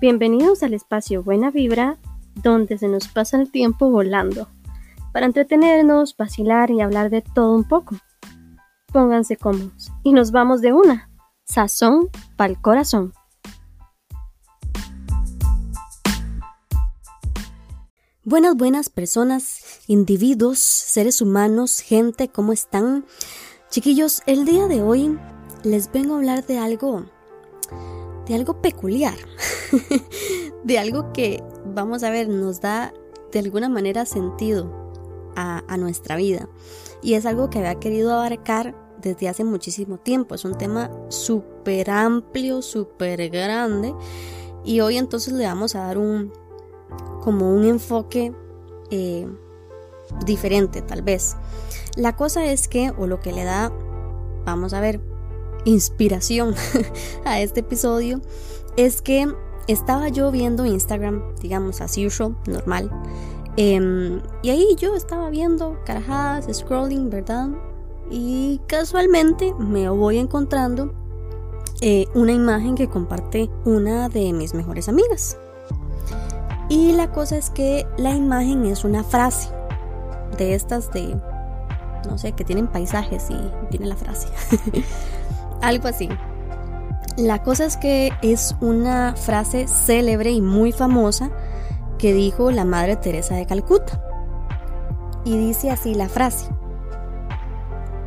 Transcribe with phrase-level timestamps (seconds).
[0.00, 1.98] Bienvenidos al espacio Buena Vibra,
[2.36, 4.46] donde se nos pasa el tiempo volando,
[5.12, 7.96] para entretenernos, vacilar y hablar de todo un poco.
[8.92, 11.10] Pónganse cómodos y nos vamos de una.
[11.46, 13.12] Sazón pa'l corazón.
[18.22, 23.04] Buenas, buenas personas, individuos, seres humanos, gente, ¿cómo están?
[23.68, 25.18] Chiquillos, el día de hoy
[25.64, 27.06] les vengo a hablar de algo,
[28.28, 29.16] de algo peculiar,
[30.64, 31.42] de algo que,
[31.74, 32.92] vamos a ver, nos da
[33.32, 34.92] de alguna manera sentido
[35.34, 36.48] a, nuestra vida.
[37.00, 40.34] Y es algo que había querido abarcar desde hace muchísimo tiempo.
[40.34, 43.94] Es un tema súper amplio, súper grande.
[44.64, 46.32] Y hoy entonces le vamos a dar un,
[47.22, 48.34] como un enfoque
[48.90, 49.28] eh,
[50.26, 51.36] diferente tal vez.
[51.94, 53.72] La cosa es que, o lo que le da,
[54.44, 55.00] vamos a ver,
[55.68, 56.54] inspiración
[57.24, 58.20] a este episodio,
[58.76, 59.32] es que
[59.66, 62.90] estaba yo viendo Instagram, digamos, as usual, normal.
[63.56, 67.48] Em, y ahí yo estaba viendo carajadas, scrolling, ¿verdad?
[68.10, 70.94] Y casualmente me voy encontrando
[71.80, 75.36] eh, una imagen que comparte una de mis mejores amigas.
[76.68, 79.50] Y la cosa es que la imagen es una frase
[80.36, 81.16] de estas de,
[82.08, 84.28] no sé, que tienen paisajes y tiene la frase.
[85.60, 86.08] Algo así.
[87.16, 91.30] La cosa es que es una frase célebre y muy famosa
[91.98, 94.00] que dijo la Madre Teresa de Calcuta.
[95.24, 96.48] Y dice así la frase.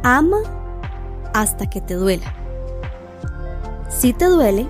[0.03, 0.37] Ama
[1.33, 2.33] hasta que te duela.
[3.89, 4.67] Si te duele,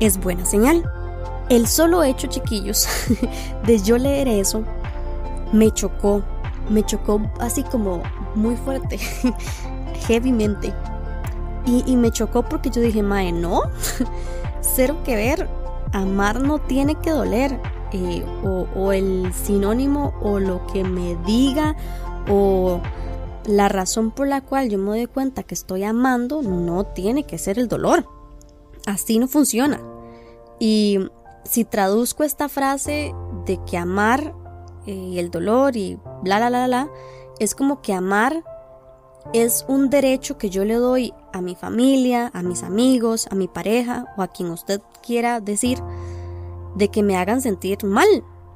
[0.00, 0.90] es buena señal.
[1.48, 2.88] El solo hecho, chiquillos,
[3.66, 4.64] de yo leer eso,
[5.52, 6.22] me chocó,
[6.70, 8.02] me chocó así como
[8.34, 8.98] muy fuerte,
[10.08, 10.72] heavymente.
[11.64, 13.62] Y, me chocó porque yo dije, mae, no,
[14.60, 15.48] cero que ver,
[15.92, 17.60] amar no tiene que doler.
[17.92, 21.76] Eh, o, o el sinónimo o lo que me diga
[22.26, 22.80] o
[23.44, 27.38] la razón por la cual yo me doy cuenta que estoy amando no tiene que
[27.38, 28.06] ser el dolor.
[28.86, 29.80] Así no funciona.
[30.58, 31.00] Y
[31.44, 33.14] si traduzco esta frase
[33.46, 34.34] de que amar
[34.86, 36.90] eh, y el dolor y bla, bla, bla, bla,
[37.38, 38.44] es como que amar
[39.32, 43.48] es un derecho que yo le doy a mi familia, a mis amigos, a mi
[43.48, 45.78] pareja o a quien usted quiera decir,
[46.74, 48.08] de que me hagan sentir mal,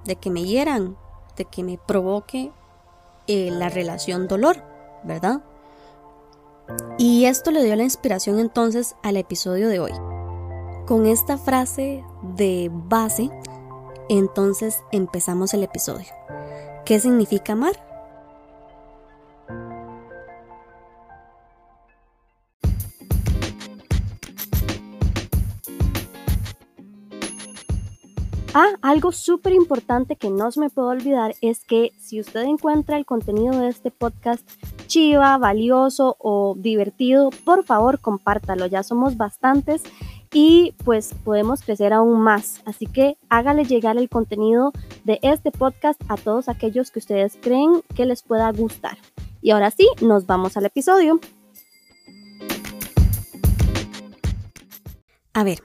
[0.04, 0.96] de que me hieran,
[1.36, 2.52] de que me provoque
[3.26, 4.62] eh, la relación dolor,
[5.04, 5.42] ¿verdad?
[6.98, 9.92] Y esto le dio la inspiración entonces al episodio de hoy.
[10.86, 12.04] Con esta frase
[12.36, 13.30] de base,
[14.08, 16.06] entonces empezamos el episodio.
[16.84, 17.85] ¿Qué significa amar?
[28.58, 32.96] Ah, algo súper importante que no se me puede olvidar es que si usted encuentra
[32.96, 34.48] el contenido de este podcast
[34.86, 38.64] chiva, valioso o divertido, por favor compártalo.
[38.64, 39.82] Ya somos bastantes
[40.32, 42.62] y pues podemos crecer aún más.
[42.64, 44.72] Así que hágale llegar el contenido
[45.04, 48.96] de este podcast a todos aquellos que ustedes creen que les pueda gustar.
[49.42, 51.20] Y ahora sí, nos vamos al episodio.
[55.34, 55.62] A ver,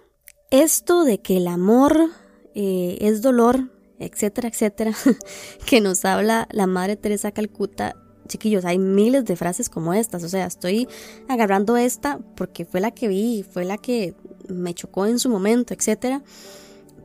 [0.50, 2.09] esto de que el amor
[2.56, 3.69] eh, es dolor,
[4.00, 4.94] etcétera, etcétera,
[5.66, 7.95] que nos habla la Madre Teresa Calcuta,
[8.28, 10.88] chiquillos, hay miles de frases como estas, o sea, estoy
[11.28, 14.16] agarrando esta porque fue la que vi, fue la que
[14.47, 16.23] me chocó en su momento, etcétera.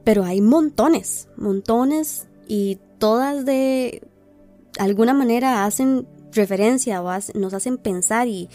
[0.05, 4.03] Pero hay montones, montones y todas de
[4.79, 8.49] alguna manera hacen referencia o nos hacen pensar y,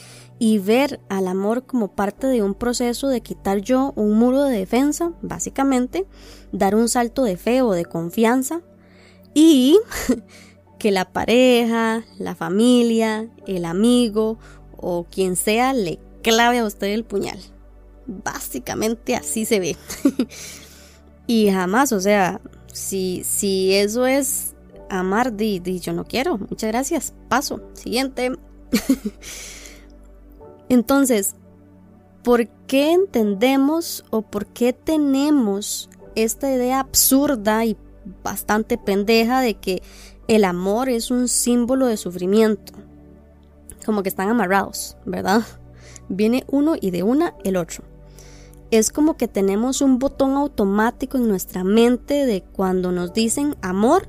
[0.44, 4.57] y ver al amor como parte de un proceso de quitar yo un muro de
[4.57, 6.07] defensa, básicamente,
[6.52, 8.62] dar un salto de fe o de confianza
[9.35, 9.79] y
[10.79, 14.40] que la pareja, la familia, el amigo
[14.78, 17.37] o quien sea le clave a usted el puñal.
[18.08, 19.78] Básicamente así se ve.
[21.28, 22.41] y jamás, o sea,
[22.73, 24.55] si, si eso es
[24.90, 26.40] amar, di, di, yo no quiero.
[26.40, 27.14] Muchas gracias.
[27.29, 27.61] Paso.
[27.76, 28.32] Siguiente.
[30.72, 31.35] Entonces,
[32.23, 37.76] ¿por qué entendemos o por qué tenemos esta idea absurda y
[38.23, 39.84] bastante pendeja de que
[40.29, 42.72] el amor es un símbolo de sufrimiento?
[43.85, 45.41] Como que están amarrados, ¿verdad?
[46.08, 47.84] Viene uno y de una el otro
[48.72, 54.08] es como que tenemos un botón automático en nuestra mente de cuando nos dicen amor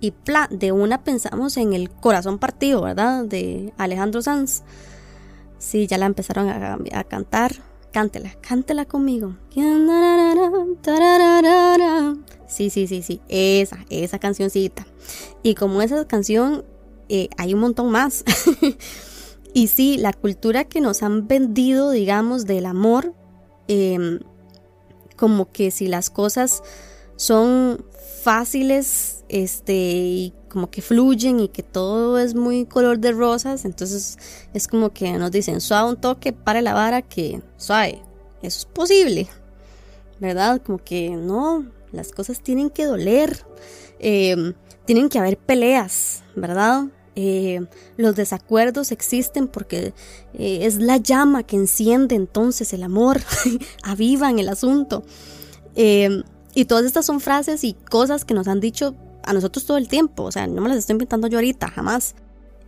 [0.00, 3.26] y pla, de una pensamos en el corazón partido, ¿verdad?
[3.26, 4.62] De Alejandro Sanz.
[5.60, 7.52] Sí, ya la empezaron a, cantar.
[7.92, 9.36] cántela, cántela conmigo.
[12.48, 14.86] Sí, sí, sí, sí, esa, esa cancioncita.
[15.42, 16.64] Y como esa canción,
[17.10, 18.24] eh, hay un montón más.
[19.54, 23.14] y sí, la cultura que nos han vendido, digamos, del amor,
[23.68, 24.20] em,
[25.16, 26.62] como que si las cosas
[27.16, 27.84] son
[28.22, 34.18] fáciles, este, como que fluyen y que todo es muy color de rosas, entonces
[34.52, 38.02] es como que nos dicen suave un toque para la vara que suave,
[38.42, 39.28] eso es posible,
[40.18, 40.60] ¿verdad?
[40.62, 43.44] Como que no, las cosas tienen que doler,
[43.98, 44.52] em,
[44.84, 46.84] tienen que haber peleas, ¿verdad?
[47.16, 47.60] Eh,
[47.96, 49.92] los desacuerdos existen porque
[50.34, 53.20] eh, es la llama que enciende entonces el amor,
[53.82, 55.04] avivan el asunto.
[55.74, 56.24] Em,
[56.54, 59.88] y todas estas son frases y cosas que nos han dicho a nosotros todo el
[59.88, 62.14] tiempo, o sea, no me las estoy inventando yo ahorita, jamás.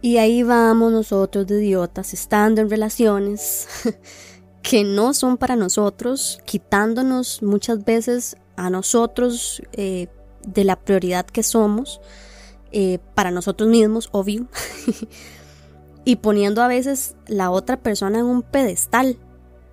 [0.01, 3.69] Y ahí vamos nosotros de idiotas, estando en relaciones
[4.63, 10.09] que no son para nosotros, quitándonos muchas veces a nosotros eh,
[10.45, 12.01] de la prioridad que somos,
[12.73, 14.47] eh, para nosotros mismos, obvio,
[16.05, 19.19] y poniendo a veces la otra persona en un pedestal.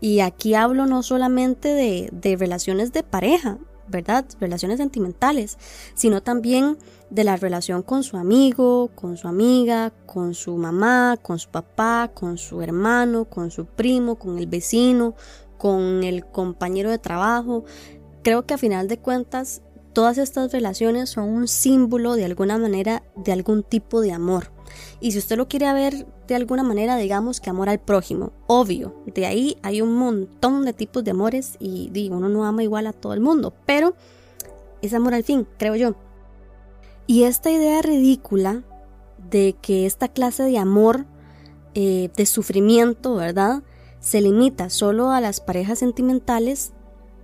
[0.01, 3.57] Y aquí hablo no solamente de, de relaciones de pareja,
[3.89, 4.25] ¿verdad?
[4.39, 5.57] Relaciones sentimentales,
[5.95, 6.77] sino también
[7.09, 12.11] de la relación con su amigo, con su amiga, con su mamá, con su papá,
[12.13, 15.15] con su hermano, con su primo, con el vecino,
[15.57, 17.65] con el compañero de trabajo.
[18.23, 19.61] Creo que a final de cuentas
[19.93, 24.51] todas estas relaciones son un símbolo de alguna manera de algún tipo de amor.
[24.99, 28.93] Y si usted lo quiere ver de alguna manera, digamos que amor al prójimo, obvio,
[29.05, 32.87] de ahí hay un montón de tipos de amores y digo, uno no ama igual
[32.87, 33.95] a todo el mundo, pero
[34.83, 35.95] es amor al fin, creo yo.
[37.07, 38.63] Y esta idea ridícula
[39.31, 41.05] de que esta clase de amor,
[41.73, 43.63] eh, de sufrimiento, ¿verdad?
[43.99, 46.73] Se limita solo a las parejas sentimentales,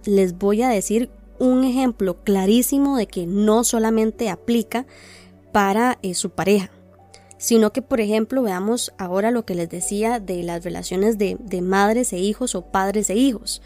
[0.04, 4.88] les voy a decir un ejemplo clarísimo de que no solamente aplica
[5.52, 6.72] para eh, su pareja
[7.38, 12.14] sino que por ejemplo veamos ahora lo que les decía de las relaciones de, madres
[12.14, 13.62] e hijos o padres e hijos.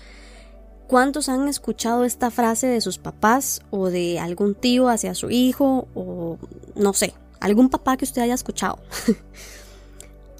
[0.88, 5.88] ¿Cuántos han escuchado esta frase de sus papás o de algún tío hacia su hijo
[5.94, 6.38] o
[6.76, 8.80] no sé, algún papá que usted haya escuchado?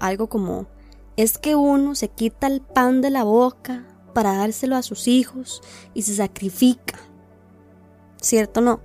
[0.00, 0.66] Algo como,
[1.16, 5.62] es que uno se quita el pan de la boca para dárselo a sus hijos
[5.92, 6.98] y se sacrifica.
[8.20, 8.80] ¿Cierto o no?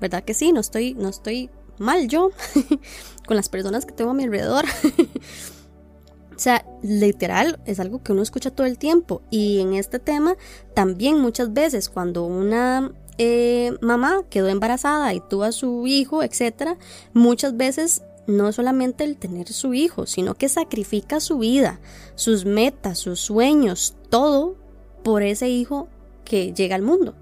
[0.00, 0.52] ¿Verdad que sí?
[0.52, 2.30] No estoy, no estoy mal yo
[3.26, 4.64] con las personas que tengo a mi alrededor.
[6.36, 9.22] o sea, literal es algo que uno escucha todo el tiempo.
[9.30, 10.36] Y en este tema
[10.74, 16.78] también muchas veces cuando una eh, mamá quedó embarazada y tuvo a su hijo, etc.,
[17.12, 21.80] muchas veces no solamente el tener su hijo, sino que sacrifica su vida,
[22.14, 24.56] sus metas, sus sueños, todo
[25.04, 25.88] por ese hijo
[26.24, 27.14] que llega al mundo.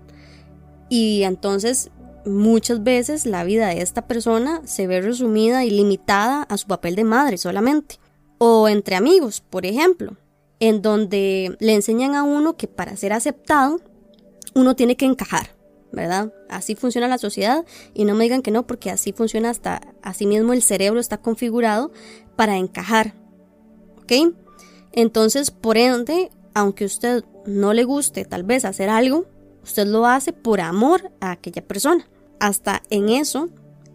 [0.88, 1.90] Y entonces
[2.26, 6.96] muchas veces la vida de esta persona se ve resumida y limitada a su papel
[6.96, 7.98] de madre solamente.
[8.38, 10.16] O entre amigos, por ejemplo,
[10.60, 13.80] en donde le enseñan a uno que para ser aceptado
[14.54, 15.50] uno tiene que encajar,
[15.92, 16.32] ¿verdad?
[16.48, 20.26] Así funciona la sociedad y no me digan que no porque así funciona hasta así
[20.26, 21.92] mismo el cerebro está configurado
[22.36, 23.14] para encajar.
[24.02, 24.34] ¿Ok?
[24.92, 29.26] Entonces, por ende, aunque usted no le guste tal vez hacer algo,
[29.62, 32.06] usted lo hace por amor a aquella persona
[32.41, 33.48] hasta en eso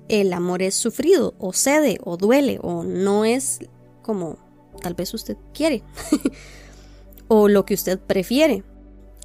[0.08, 3.60] el amor es sufrido o cede o duele o no es
[4.02, 4.38] como
[4.82, 5.84] tal vez usted quiere
[7.28, 8.64] o lo que usted prefiere.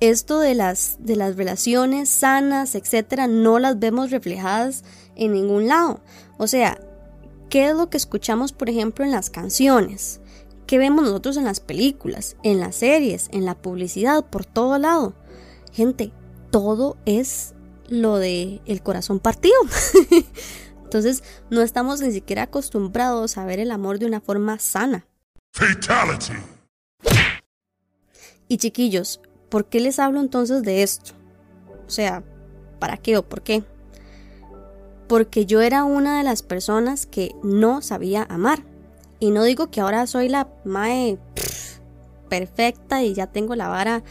[0.00, 6.00] Esto de las, de las relaciones sanas, etcétera, no las vemos reflejadas en ningún lado.
[6.36, 6.78] O sea,
[7.48, 10.20] ¿qué es lo que escuchamos, por ejemplo, en las canciones?
[10.66, 15.14] ¿Qué vemos nosotros en las películas, en las series, en la publicidad, por todo lado?
[15.72, 16.12] Gente,
[16.50, 17.53] todo es
[17.88, 19.54] lo de el corazón partido.
[20.84, 25.06] Entonces, no estamos ni siquiera acostumbrados a ver el amor de una forma sana.
[25.52, 26.34] Fatality.
[28.46, 31.12] Y chiquillos, ¿por qué les hablo entonces de esto?
[31.86, 32.22] O sea,
[32.78, 33.64] ¿para qué o por qué?
[35.08, 38.62] Porque yo era una de las personas que no sabía amar.
[39.18, 41.18] Y no digo que ahora soy la mae
[42.28, 44.02] perfecta y ya tengo la vara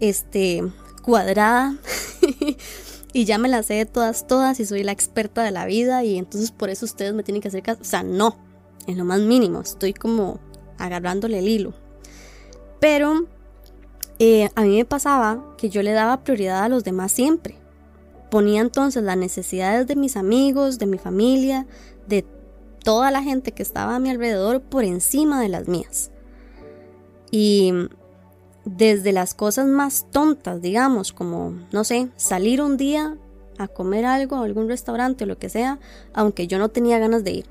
[0.00, 0.62] este
[1.02, 1.74] cuadrada
[3.12, 6.04] y ya me las sé de todas, todas y soy la experta de la vida
[6.04, 7.80] y entonces por eso ustedes me tienen que hacer caso.
[7.80, 8.36] O sea, no,
[8.86, 10.38] en lo más mínimo, estoy como
[10.78, 11.74] agarrándole el hilo.
[12.80, 13.26] Pero
[14.18, 17.56] eh, a mí me pasaba que yo le daba prioridad a los demás siempre.
[18.30, 21.66] Ponía entonces las necesidades de mis amigos, de mi familia,
[22.06, 22.24] de
[22.84, 26.10] toda la gente que estaba a mi alrededor por encima de las mías.
[27.30, 27.72] Y
[28.76, 33.16] desde las cosas más tontas, digamos, como, no sé, salir un día
[33.58, 35.78] a comer algo a algún restaurante o lo que sea,
[36.14, 37.46] aunque yo no tenía ganas de ir.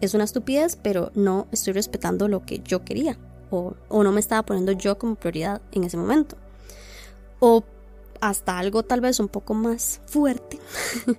[0.00, 3.18] Es una estupidez, pero no estoy respetando lo que yo quería
[3.50, 6.36] o, o no me estaba poniendo yo como prioridad en ese momento.
[7.40, 7.64] O
[8.20, 10.58] hasta algo tal vez un poco más fuerte,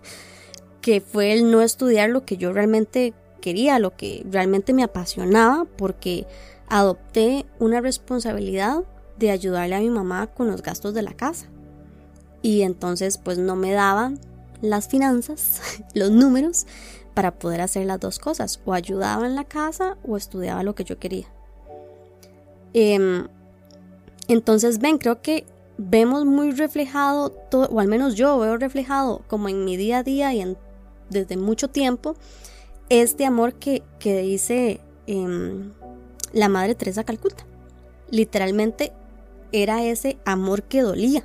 [0.82, 5.66] que fue el no estudiar lo que yo realmente quería, lo que realmente me apasionaba,
[5.78, 6.28] porque
[6.70, 8.84] adopté una responsabilidad
[9.18, 11.48] de ayudarle a mi mamá con los gastos de la casa.
[12.42, 14.20] Y entonces pues no me daban
[14.62, 15.62] las finanzas,
[15.94, 16.66] los números,
[17.14, 18.62] para poder hacer las dos cosas.
[18.66, 21.28] O ayudaba en la casa o estudiaba lo que yo quería.
[22.74, 23.28] Em,
[24.28, 25.46] entonces ven, creo que
[25.78, 30.04] vemos muy reflejado, todo, o al menos yo veo reflejado como en mi día a
[30.04, 30.56] día y
[31.10, 32.16] desde mucho tiempo,
[32.90, 35.72] este amor que, dice em,
[36.34, 37.46] la Madre Teresa Calcuta.
[38.12, 38.92] Literalmente
[39.52, 41.24] era ese amor que dolía.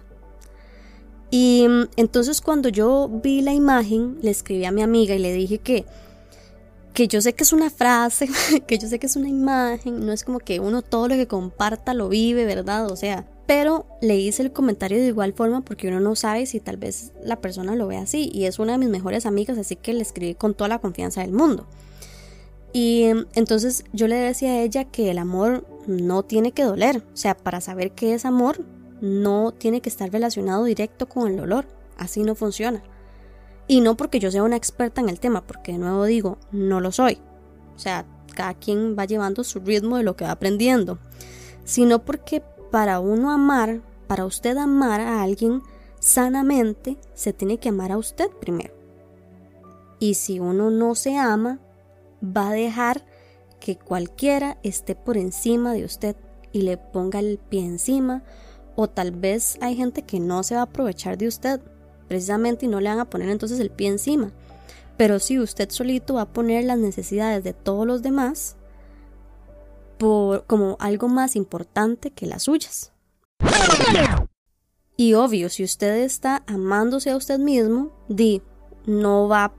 [1.30, 5.32] Y mm, entonces cuando yo vi la imagen, le escribí a mi amiga y le
[5.32, 5.84] dije que,
[6.92, 8.28] que yo sé que es una frase,
[8.66, 11.26] que yo sé que es una imagen, no es como que uno todo lo que
[11.26, 12.90] comparta lo vive, ¿verdad?
[12.90, 16.60] O sea, pero le hice el comentario de igual forma porque uno no sabe si
[16.60, 19.76] tal vez la persona lo ve así y es una de mis mejores amigas, así
[19.76, 21.66] que le escribí con toda la confianza del mundo.
[22.74, 27.04] Y em, entonces yo le decía a ella que el amor no tiene que doler,
[27.14, 28.64] o sea, para saber qué es amor
[29.00, 31.66] no tiene que estar relacionado directo con el dolor,
[31.96, 32.82] así no funciona.
[33.68, 36.80] Y no porque yo sea una experta en el tema, porque de nuevo digo, no
[36.80, 37.18] lo soy.
[37.76, 40.98] O sea, cada quien va llevando su ritmo de lo que va aprendiendo,
[41.64, 45.62] sino porque para uno amar, para usted amar a alguien
[46.00, 48.74] sanamente, se tiene que amar a usted primero.
[50.00, 51.60] Y si uno no se ama,
[52.24, 53.04] va a dejar
[53.60, 56.16] que cualquiera esté por encima de usted
[56.52, 58.22] y le ponga el pie encima
[58.76, 61.60] o tal vez hay gente que no se va a aprovechar de usted
[62.08, 64.32] precisamente y no le van a poner entonces el pie encima.
[64.96, 68.56] Pero si usted solito va a poner las necesidades de todos los demás
[69.98, 72.92] por, como algo más importante que las suyas.
[74.96, 78.42] Y obvio, si usted está amándose a usted mismo, di,
[78.86, 79.52] no va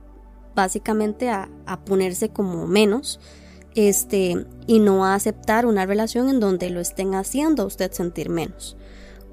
[0.56, 1.48] básicamente a,
[1.84, 3.20] ponerse como menos
[3.76, 8.30] este, y no a aceptar una relación en donde lo estén haciendo a usted sentir
[8.30, 8.76] menos.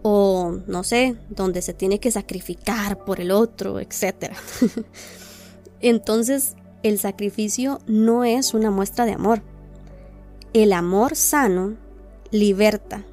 [0.03, 4.33] O no sé, donde se tiene que sacrificar por el otro, etc.
[5.79, 9.41] Entonces, el sacrificio no es una muestra de amor.
[10.51, 11.77] El amor sano
[12.31, 13.05] liberta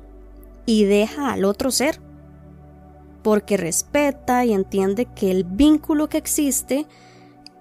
[0.66, 2.00] y deja al otro ser,
[3.22, 6.86] porque respeta y entiende que el vínculo que existe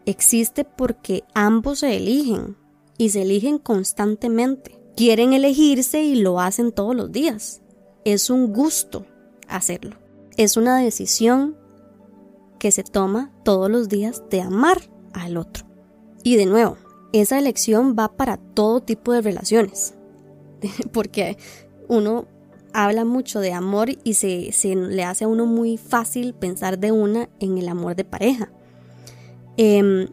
[0.09, 2.57] existe porque ambos se eligen
[2.97, 4.79] y se eligen constantemente.
[4.95, 7.61] Quieren elegirse y lo hacen todos los días.
[8.05, 9.05] Es un gusto
[9.47, 9.97] hacerlo.
[10.37, 11.57] Es una decisión
[12.59, 14.81] que se toma todos los días de amar
[15.13, 15.65] al otro.
[16.23, 16.77] Y de nuevo,
[17.13, 19.95] esa elección va para todo tipo de relaciones.
[20.91, 21.37] Porque
[21.87, 22.27] uno
[22.73, 27.29] habla mucho de amor y se, le hace a uno muy fácil pensar de una
[27.39, 28.51] en el amor de pareja.
[29.61, 30.07] Em,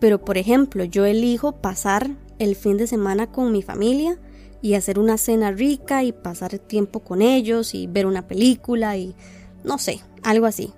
[0.00, 4.18] pero por ejemplo, yo elijo pasar el fin de semana con mi familia
[4.62, 9.14] y hacer una cena rica y pasar tiempo con ellos y ver una película y
[9.62, 10.72] no sé, algo así.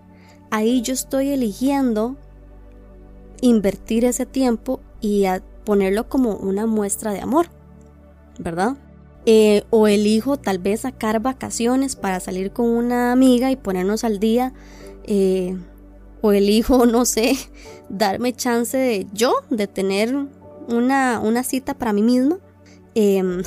[0.50, 2.17] Ahí yo estoy eligiendo
[3.41, 5.25] invertir ese tiempo y
[5.65, 7.47] ponerlo como una muestra de amor,
[8.38, 8.76] ¿verdad?
[9.25, 14.21] Eh, o elijo tal vez sacar vacaciones para salir con una amiga y ponernos al
[14.21, 14.53] día
[15.05, 15.57] eh,
[16.26, 17.37] o elijo, no sé,
[17.88, 20.14] darme chance de yo, de tener
[20.68, 22.38] una, una cita para mí misma
[22.95, 23.42] em,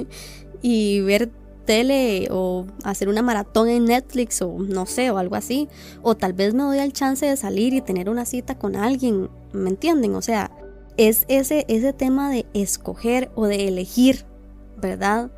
[0.62, 1.30] y ver
[1.66, 5.68] tele o hacer una maratón en Netflix o no sé, o algo así.
[6.02, 9.30] O tal vez me doy el chance de salir y tener una cita con alguien,
[9.52, 10.14] ¿me entienden?
[10.14, 10.50] O sea,
[10.96, 14.24] es ese, ese tema de escoger o de elegir,
[14.76, 15.30] ¿verdad?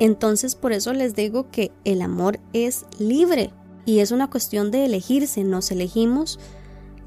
[0.00, 3.52] Entonces por eso les digo que el amor es libre,
[3.84, 6.38] y es una cuestión de elegirse, nos elegimos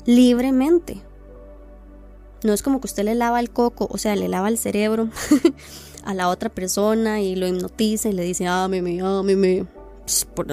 [0.06, 1.02] libremente.
[2.44, 5.10] No es como que usted le lava el coco, o sea, le lava el cerebro
[6.06, 9.66] a la otra persona y lo hipnotiza y le dice, ah, mimi, ah, mimi.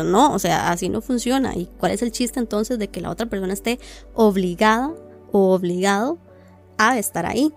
[0.04, 1.54] no, o sea, así no funciona.
[1.56, 3.78] ¿Y cuál es el chiste entonces de que la otra persona esté
[4.14, 4.92] obligada
[5.32, 6.18] o obligado
[6.78, 7.52] a estar ahí?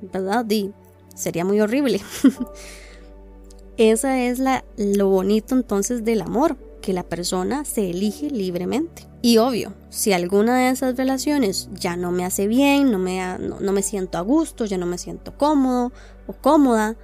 [0.00, 0.46] ¿Verdad?
[0.48, 0.72] Y
[1.14, 2.00] sería muy horrible.
[3.76, 6.56] Esa es la, lo bonito entonces del amor,
[6.86, 9.08] que la persona se elige libremente.
[9.20, 13.72] Y obvio, si alguna de esas relaciones ya no me hace bien, no me, no,
[13.72, 15.90] me siento a gusto, ya no me siento cómodo
[16.28, 16.96] o cómoda,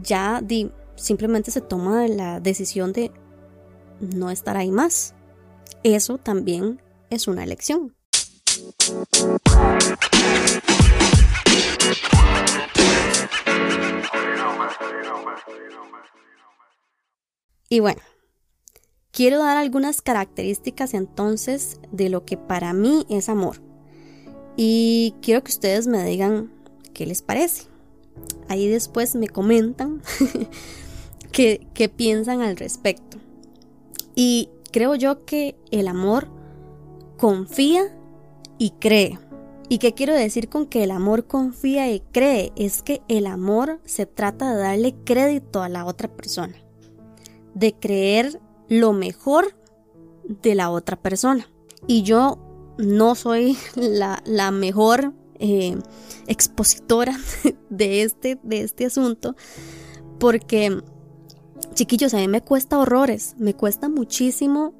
[0.00, 3.10] ya di, simplemente se toma la decisión de
[3.98, 5.14] no estar ahí más.
[5.82, 7.92] Eso también es una elección.
[17.68, 18.00] Y bueno,
[19.12, 23.62] quiero dar algunas características entonces de lo que para mí es amor.
[24.56, 26.52] Y quiero que ustedes me digan
[26.92, 27.64] qué les parece.
[28.48, 30.02] Ahí después me comentan
[31.32, 33.18] qué, qué piensan al respecto.
[34.14, 36.28] Y creo yo que el amor
[37.16, 37.96] confía
[38.58, 39.18] y cree.
[39.68, 42.52] ¿Y qué quiero decir con que el amor confía y cree?
[42.56, 46.56] Es que el amor se trata de darle crédito a la otra persona
[47.54, 48.40] de creer
[48.70, 49.54] lo mejor
[50.24, 51.46] de la otra persona.
[51.86, 52.38] Y yo
[52.78, 55.76] no soy la, mejor eh,
[56.26, 57.18] expositora
[57.68, 59.36] de este, de este asunto,
[60.18, 60.80] porque,
[61.74, 64.72] chiquillos, a mí me cuesta horrores, me cuesta muchísimo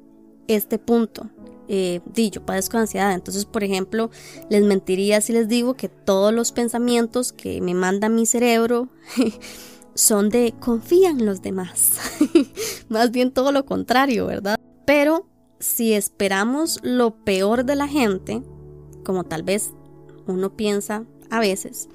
[0.47, 1.29] este punto.
[1.67, 4.09] Eh, yo padezco ansiedad, entonces, por ejemplo,
[4.49, 8.89] les mentiría si les digo que todos los pensamientos que me manda mi cerebro
[9.93, 11.99] son de confían en los demás.
[12.89, 14.57] Más bien todo lo contrario, ¿verdad?
[14.85, 15.27] Pero
[15.59, 18.43] si esperamos lo peor de la gente,
[19.03, 19.71] como tal vez
[20.27, 21.89] uno piensa a veces,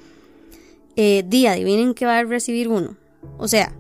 [0.97, 2.97] eh, día, adivinen qué va a recibir uno.
[3.38, 3.75] O sea,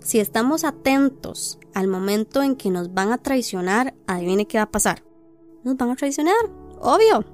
[0.00, 4.70] si estamos atentos al momento en que nos van a traicionar, adivinen qué va a
[4.70, 5.02] pasar.
[5.64, 6.34] Nos van a traicionar,
[6.80, 7.24] obvio.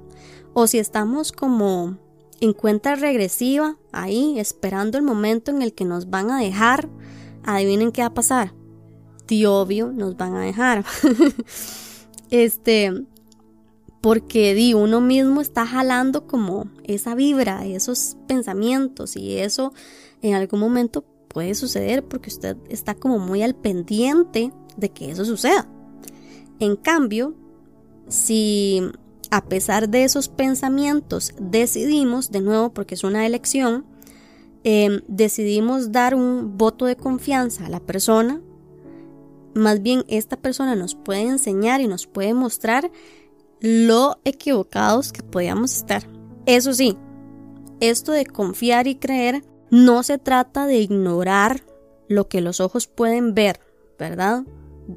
[0.54, 1.98] O si estamos como
[2.40, 6.88] en cuenta regresiva, ahí, esperando el momento en el que nos van a dejar,
[7.44, 8.54] adivinen qué va a pasar.
[9.28, 10.84] De obvio, nos van a dejar.
[12.30, 13.04] este,
[14.00, 19.72] porque di, uno mismo está jalando como esa vibra, esos pensamientos y eso
[20.22, 25.24] en algún momento puede suceder porque usted está como muy al pendiente de que eso
[25.24, 25.68] suceda.
[26.58, 27.34] En cambio,
[28.08, 28.82] si
[29.30, 33.84] a pesar de esos pensamientos, decidimos, de nuevo porque es una elección,
[34.64, 38.40] em, decidimos dar un voto de confianza a la persona,
[39.54, 42.90] más bien esta persona nos puede enseñar y nos puede mostrar
[43.60, 46.04] lo equivocados que podíamos estar.
[46.46, 46.96] Eso sí,
[47.80, 51.62] esto de confiar y creer no se trata de ignorar
[52.08, 53.60] lo que los ojos pueden ver,
[53.98, 54.44] ¿verdad?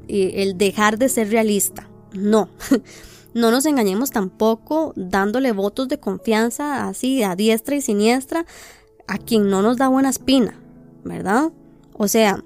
[0.08, 1.88] El dejar de ser realista.
[2.12, 2.48] No.
[3.34, 8.46] No nos engañemos tampoco dándole votos de confianza así a diestra y siniestra
[9.06, 10.58] a quien no nos da buena espina,
[11.02, 11.52] ¿verdad?
[11.92, 12.42] O sea,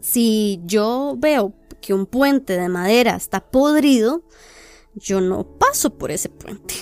[0.00, 4.22] si yo veo que un puente de madera está podrido,
[4.94, 6.74] yo no paso por ese puente.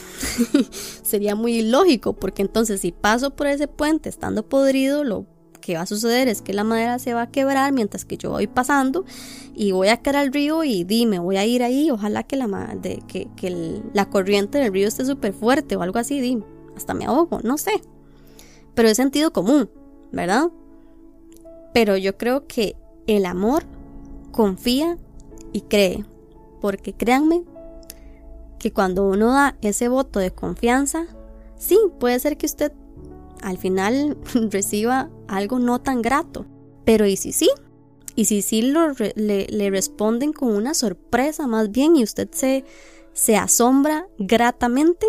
[1.03, 5.27] Sería muy ilógico porque entonces si paso por ese puente estando podrido, lo
[5.69, 8.31] que va a suceder es que la madera se va a quebrar mientras que yo
[8.31, 9.05] voy pasando
[9.55, 12.47] y voy a caer al río y dime, voy a ir ahí, ojalá que la,
[12.81, 16.43] de, que, la corriente del río esté súper fuerte o algo así, dime,
[16.75, 17.83] hasta me ahogo, no sé.
[18.75, 19.69] Pero es sentido común,
[20.11, 20.49] ¿verdad?
[21.75, 22.75] Pero yo creo que
[23.07, 23.65] el amor
[24.33, 24.97] confía
[25.53, 26.03] y cree,
[26.63, 27.43] porque créanme
[28.59, 31.05] que cuando uno da ese voto de confianza,
[31.59, 32.73] sí, puede ser que usted
[33.43, 34.17] al final
[34.51, 36.47] reciba algo no tan grato.
[36.85, 37.51] Pero ¿y si sí?
[38.15, 42.65] ¿Y si sí le, responden con una sorpresa más bien y usted se,
[43.13, 45.07] se asombra gratamente?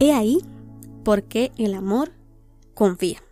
[0.00, 0.42] He ahí
[1.04, 2.12] porque el amor
[2.74, 3.22] confía.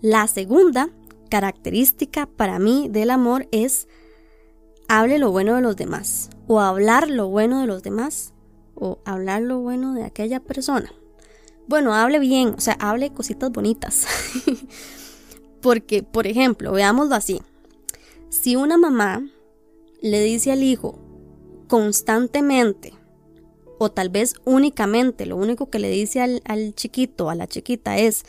[0.00, 0.90] La segunda
[1.28, 3.88] característica para mí del amor es
[4.88, 8.34] hable lo bueno de los demás o hablar lo bueno de los demás
[8.74, 10.92] o hablar lo bueno de aquella persona.
[11.68, 14.06] Bueno, hable bien, o sea, hable cositas bonitas.
[15.60, 17.40] Porque, por ejemplo, veámoslo así.
[18.30, 19.24] Si una mamá
[20.00, 20.98] le dice al hijo
[21.68, 22.94] constantemente,
[23.78, 27.96] o tal vez únicamente, lo único que le dice al, al chiquito, a la chiquita
[27.98, 28.24] es,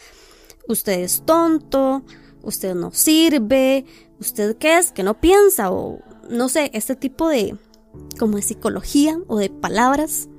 [0.68, 2.04] usted es tonto,
[2.44, 3.86] usted no sirve,
[4.20, 7.58] usted qué es, que no piensa, o no sé, este tipo de,
[8.20, 10.30] como de psicología o de palabras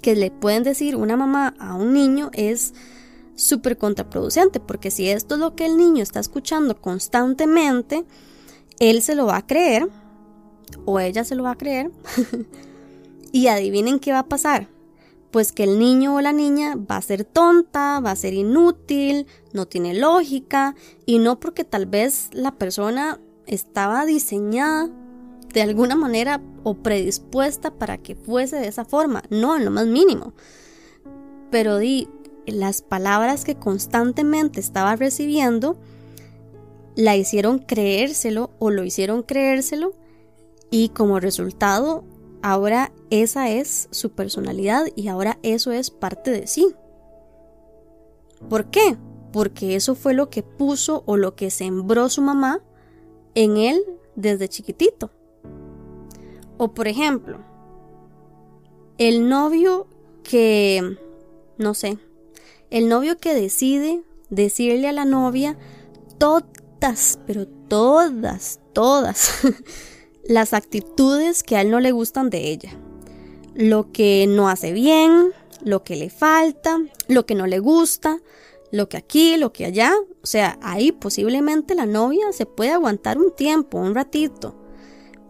[0.00, 2.74] que le pueden decir una mamá a un niño es
[3.34, 8.04] súper contraproducente, porque si esto es lo que el niño está escuchando constantemente,
[8.78, 9.88] él se lo va a creer,
[10.84, 11.90] o ella se lo va a creer,
[13.32, 14.68] y adivinen qué va a pasar.
[15.30, 19.26] Pues que el niño o la niña va a ser tonta, va a ser inútil,
[19.52, 20.74] no tiene lógica,
[21.06, 24.90] y no porque tal vez la persona estaba diseñada
[25.52, 29.86] de alguna manera o predispuesta para que fuese de esa forma, no en lo más
[29.86, 30.32] mínimo.
[31.50, 32.08] Pero di
[32.46, 35.76] las palabras que constantemente estaba recibiendo
[36.96, 39.94] la hicieron creérselo o lo hicieron creérselo
[40.70, 42.04] y como resultado
[42.42, 46.74] ahora esa es su personalidad y ahora eso es parte de sí.
[48.48, 48.96] ¿Por qué?
[49.32, 52.60] Porque eso fue lo que puso o lo que sembró su mamá
[53.34, 53.82] en él
[54.16, 55.10] desde chiquitito.
[56.62, 57.38] O por ejemplo,
[58.98, 59.86] el novio
[60.22, 60.98] que,
[61.56, 61.96] no sé,
[62.68, 65.56] el novio que decide decirle a la novia
[66.18, 69.40] todas, pero todas, todas
[70.28, 72.72] las actitudes que a él no le gustan de ella.
[73.54, 75.32] Lo que no hace bien,
[75.64, 78.20] lo que le falta, lo que no le gusta,
[78.70, 79.94] lo que aquí, lo que allá.
[80.22, 84.54] O sea, ahí posiblemente la novia se puede aguantar un tiempo, un ratito.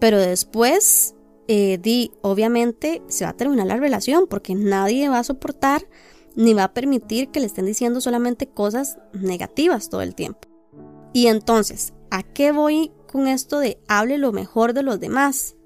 [0.00, 1.14] Pero después,
[1.52, 5.88] eh, di, obviamente se va a terminar la relación porque nadie va a soportar
[6.36, 10.46] ni va a permitir que le estén diciendo solamente cosas negativas todo el tiempo.
[11.12, 15.56] Y entonces, ¿a qué voy con esto de hable lo mejor de los demás?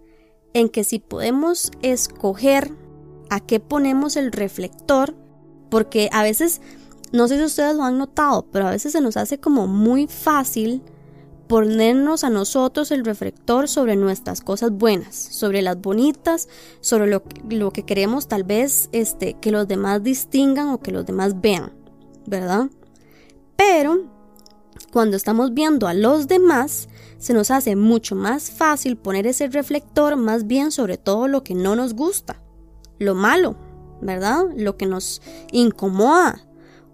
[0.54, 2.72] En que si podemos escoger
[3.28, 5.14] a qué ponemos el reflector,
[5.68, 6.62] porque a veces,
[7.12, 10.06] no sé si ustedes lo han notado, pero a veces se nos hace como muy
[10.06, 10.82] fácil
[11.46, 16.48] ponernos a nosotros el reflector sobre nuestras cosas buenas, sobre las bonitas,
[16.80, 21.06] sobre lo, lo, que queremos tal vez este, que los demás distingan o que los
[21.06, 21.72] demás vean,
[22.26, 22.68] ¿verdad?
[23.56, 24.04] Pero
[24.92, 30.16] cuando estamos viendo a los demás, se nos hace mucho más fácil poner ese reflector
[30.16, 32.40] más bien sobre todo lo que no nos gusta,
[32.98, 33.56] lo malo,
[34.00, 34.44] ¿verdad?
[34.56, 35.20] Lo que nos
[35.52, 36.46] incomoda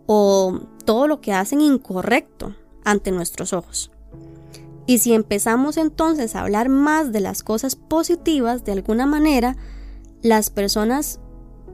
[0.07, 3.91] o todo lo que hacen incorrecto ante nuestros ojos.
[4.91, 9.57] Y si empezamos entonces a hablar más de las cosas positivas, de alguna manera,
[10.21, 11.21] las personas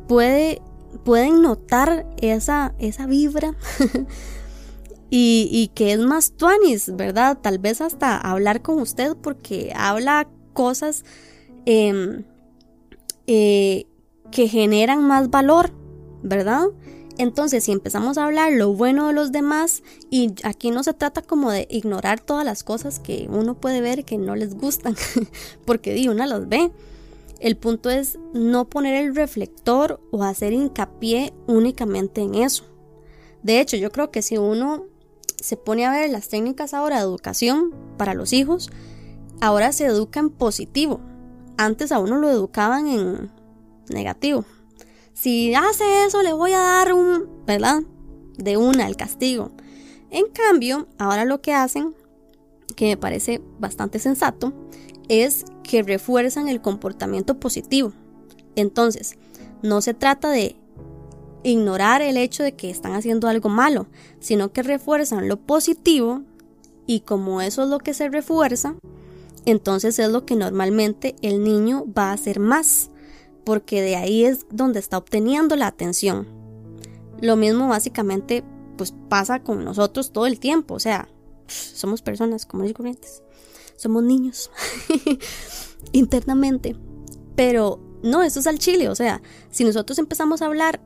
[0.07, 0.61] puede,
[1.03, 3.55] pueden notar esa, esa vibra
[5.09, 7.39] y, y, que es más tuanis, ¿verdad?
[7.41, 11.03] Tal vez hasta hablar con usted porque habla cosas
[11.65, 12.23] em,
[13.27, 13.87] eh,
[14.31, 15.73] que generan más valor,
[16.23, 16.67] ¿verdad?
[17.19, 21.23] Entonces, si empezamos a hablar lo bueno de los demás, y aquí no se trata
[21.23, 24.97] como de ignorar todas las cosas que uno puede ver que no les gustan,
[25.65, 26.71] porque di, una las ve.
[27.41, 32.65] El punto es no poner el reflector o hacer hincapié únicamente en eso.
[33.43, 34.85] De hecho, yo creo que si uno
[35.41, 38.71] se pone a ver las técnicas ahora de educación para los hijos,
[39.41, 41.01] ahora se educa en positivo.
[41.59, 43.31] Antes a uno lo educaban en
[43.89, 44.45] negativo
[45.17, 47.83] si hace eso le voy a dar un, ¿verdad?
[48.37, 49.51] De una el castigo.
[50.11, 51.95] En cambio, ahora lo que hacen,
[52.77, 54.53] que me parece bastante sensato,
[55.09, 57.95] es que refuerzan el comportamiento positivo.
[58.57, 59.17] Entonces,
[59.63, 60.57] no se trata de
[61.45, 63.87] ignorar el hecho de que están haciendo algo malo,
[64.21, 66.25] sino que refuerzan lo positivo
[66.87, 68.75] y como eso es lo que se refuerza,
[69.47, 72.91] entonces es lo que normalmente el niño va a hacer más
[73.47, 76.27] porque de ahí es donde está obteniendo la atención.
[77.21, 78.43] Lo mismo básicamente
[78.77, 81.09] pues pasa con nosotros todo el tiempo, o sea,
[81.47, 83.23] somos personas comunes y corrientes,
[83.77, 84.51] somos niños
[85.93, 86.77] internamente,
[87.37, 90.81] pero no, eso es al chile, o sea, si nosotros empezamos a hablar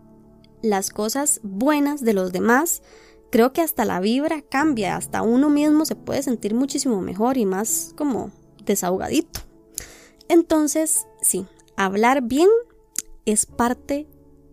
[0.62, 2.83] las cosas buenas de los demás,
[3.31, 7.46] creo que hasta la vibra cambia, hasta uno mismo se puede sentir muchísimo mejor y
[7.46, 8.31] más como
[8.66, 9.40] desahogadito.
[10.29, 11.46] Entonces, sí,
[11.84, 12.48] hablar bien
[13.24, 14.06] es parte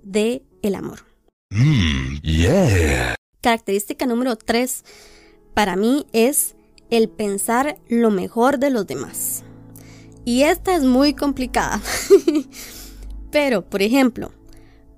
[0.04, 1.00] de el amor.
[1.50, 2.18] Mm,
[3.42, 4.84] Característica número 3
[5.54, 6.56] para mí es
[6.90, 9.44] el pensar lo mejor de los demás.
[10.24, 11.82] Y esta es muy complicada.
[13.32, 14.32] Pero, por ejemplo,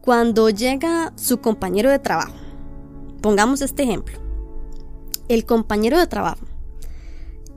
[0.01, 2.35] cuando llega su compañero de trabajo,
[3.21, 4.17] pongamos este ejemplo,
[5.27, 6.45] el compañero de trabajo,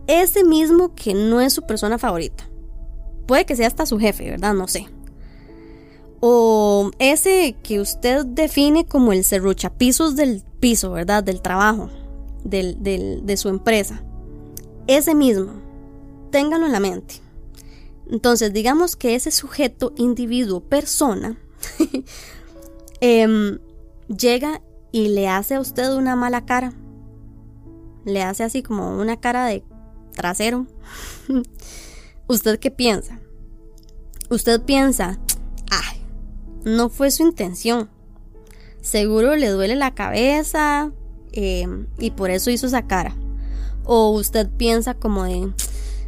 [0.06, 2.48] ese mismo que no es su persona favorita,
[3.26, 4.54] Puede que sea hasta su jefe, ¿verdad?
[4.54, 4.86] No sé.
[6.20, 11.24] O ese que usted define como el serruchapisos del piso, ¿verdad?
[11.24, 11.90] Del trabajo,
[12.44, 14.02] de su empresa.
[14.86, 15.52] Ese mismo.
[16.30, 17.22] Téngalo en la mente.
[18.10, 21.38] Entonces, digamos que ese sujeto, individuo, persona,
[23.00, 23.58] em,
[24.08, 24.60] llega
[24.92, 26.74] y le hace a usted una mala cara.
[28.04, 29.64] Le hace así como una cara de
[30.14, 30.66] trasero.
[32.32, 33.20] ¿Usted qué piensa?
[34.30, 35.18] Usted piensa,
[35.70, 36.02] ay,
[36.64, 37.90] no fue su intención.
[38.80, 40.92] Seguro le duele la cabeza
[41.32, 41.66] eh,
[41.98, 43.14] y por eso hizo esa cara.
[43.84, 45.52] O usted piensa como de,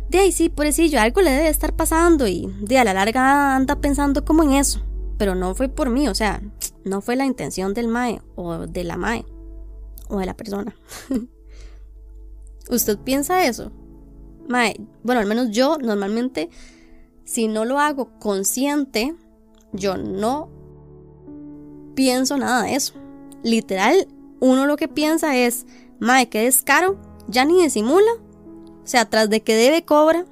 [0.08, 0.50] de ahí sí,
[0.88, 4.52] yo algo le debe estar pasando y de a la larga anda pensando como en
[4.52, 4.80] eso.
[5.18, 6.40] Pero no fue por mí, o sea,
[6.86, 9.26] no fue la intención del mae o de la mae
[10.08, 10.74] o de la persona.
[12.70, 13.70] ¿Usted piensa eso?
[14.48, 16.50] Bueno, al menos yo normalmente,
[17.24, 19.14] si no lo hago consciente,
[19.72, 20.48] yo no
[21.94, 22.94] pienso nada de eso.
[23.42, 24.08] Literal,
[24.40, 25.66] uno lo que piensa es,
[25.98, 28.10] mae, qué descaro, ya ni disimula.
[28.82, 30.26] O sea, tras de que debe cobra,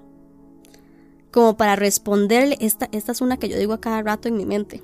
[1.31, 4.45] como para responderle, esta, esta es una que yo digo a cada rato en mi
[4.45, 4.83] mente,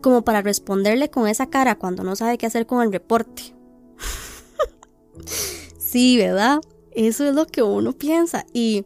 [0.00, 3.54] como para responderle con esa cara cuando no sabe qué hacer con el reporte.
[5.78, 6.60] sí, ¿verdad?
[6.94, 8.84] Eso es lo que uno piensa y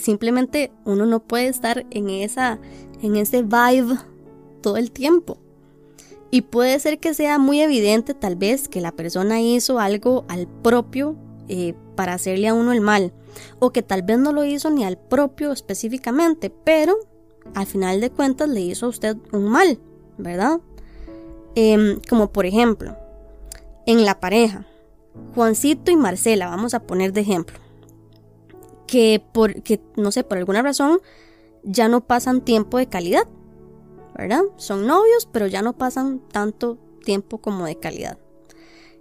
[0.00, 2.60] simplemente uno no puede estar en esa
[3.02, 3.98] en ese vibe
[4.62, 5.38] todo el tiempo.
[6.30, 10.48] Y puede ser que sea muy evidente tal vez que la persona hizo algo al
[10.48, 11.16] propio
[11.48, 13.12] eh, para hacerle a uno el mal.
[13.58, 16.96] O que tal vez no lo hizo ni al propio específicamente, pero
[17.54, 19.78] al final de cuentas le hizo a usted un mal,
[20.18, 20.60] ¿verdad?
[21.54, 22.96] Em, como por ejemplo,
[23.86, 24.66] en la pareja,
[25.34, 27.58] Juancito y Marcela, vamos a poner de ejemplo,
[28.86, 29.54] que por,
[29.96, 31.00] no sé, por alguna razón
[31.62, 33.26] ya no pasan tiempo de calidad,
[34.16, 34.42] ¿verdad?
[34.56, 38.18] Son novios, pero ya no pasan tanto tiempo como de calidad.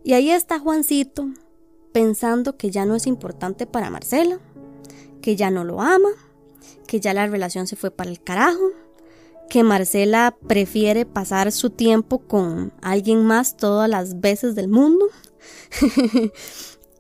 [0.04, 1.30] Y ahí está Juancito
[1.94, 4.40] pensando que ya no es importante para Marcela,
[5.22, 6.10] que ya no lo ama,
[6.86, 8.72] que ya la relación se fue para el carajo,
[9.50, 15.06] que Marcela prefiere pasar su tiempo con alguien más todas las veces del mundo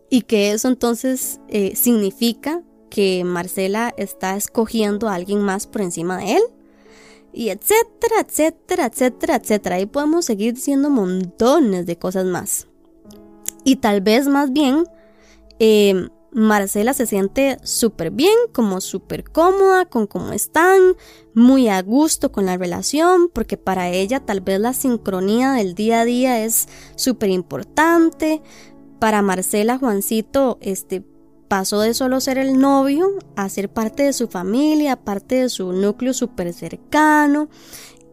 [0.10, 6.17] y que eso entonces eh, significa que Marcela está escogiendo a alguien más por encima
[6.17, 6.43] de él.
[7.34, 9.75] Y etcétera, etcétera, etcétera, etcétera.
[9.75, 12.67] Ahí podemos seguir diciendo montones de cosas más.
[13.65, 14.86] Y tal vez más bien
[15.60, 20.82] eh, Marcela se siente súper bien, como súper cómoda con cómo están,
[21.34, 26.02] muy a gusto con la relación, porque para ella tal vez la sincronía del día
[26.02, 26.67] a día es
[26.98, 28.41] súper importante.
[29.00, 31.06] Para Marcela, Juancito, este
[31.48, 35.71] pasó de solo ser el novio a ser parte de su familia, parte de su
[35.71, 37.48] núcleo súper cercano.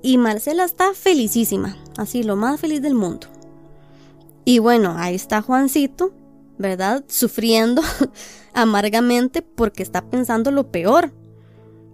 [0.01, 3.27] Y Marcela está felicísima, así lo más feliz del mundo.
[4.45, 6.13] Y bueno, ahí está Juancito,
[6.63, 7.05] ¿verdad?
[7.09, 7.83] Sufriendo
[8.55, 11.13] amargamente porque está pensando lo peor.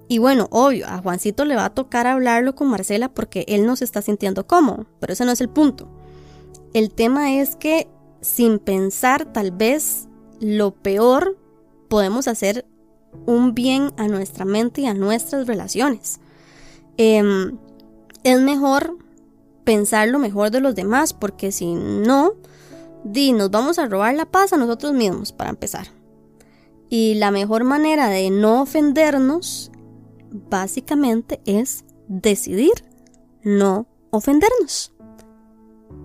[0.06, 3.76] Y bueno, obvio, a Juancito le va a tocar hablarlo con Marcela porque él no
[3.76, 5.88] se está sintiendo cómodo, pero ese no es el punto.
[6.72, 7.88] El tema es que
[8.20, 10.08] sin pensar tal vez
[10.40, 11.36] lo peor,
[11.88, 12.64] podemos hacer
[13.26, 16.20] un bien a nuestra mente y a nuestras relaciones.
[16.96, 17.58] Em,
[18.24, 18.96] es mejor
[19.64, 22.34] pensar lo mejor de los demás porque si no,
[23.10, 25.86] Di, nos vamos a robar la paz a nosotros mismos, para empezar.
[26.90, 29.72] Y la mejor manera de no ofendernos,
[30.50, 32.84] básicamente, es decidir
[33.42, 34.92] no ofendernos.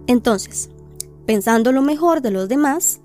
[0.08, 0.70] Entonces,
[1.26, 3.02] pensando lo mejor de los demás,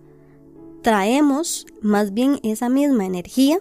[0.82, 3.58] traemos más bien esa misma energía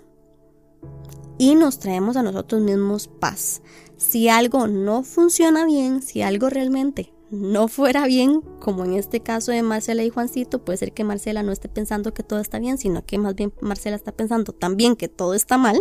[1.39, 3.63] y nos traemos a nosotros mismos paz.
[3.95, 9.51] Si algo no funciona bien, si algo realmente no fuera bien, como en este caso
[9.51, 12.77] de Marcela y Juancito, puede ser que Marcela no esté pensando que todo está bien,
[12.77, 15.79] sino que más bien Marcela está pensando también que todo está mal.